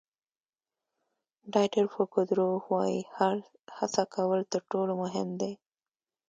ډایټر 1.53 1.85
فوکودروف 1.93 2.63
وایي 2.73 2.99
هڅه 3.77 4.03
کول 4.13 4.39
تر 4.51 4.61
ټولو 4.71 4.93
مهم 5.03 5.29
دي. 5.41 5.51